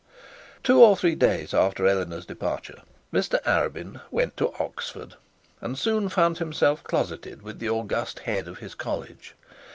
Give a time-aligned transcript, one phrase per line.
[0.63, 2.81] Two or three days after Eleanor's departure,
[3.13, 5.13] Mr Arabin went to Oxford,
[5.61, 9.35] and soon found himself closeted with the august head of his college.